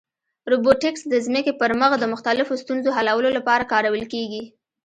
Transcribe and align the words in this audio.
روبوټیکس 0.51 1.01
د 1.07 1.13
ځمکې 1.25 1.53
پر 1.59 1.71
مخ 1.81 1.91
د 1.99 2.05
مختلفو 2.13 2.53
ستونزو 2.63 2.89
حلولو 2.97 3.29
لپاره 3.37 3.69
کارول 3.71 4.03
کېږي. 4.13 4.43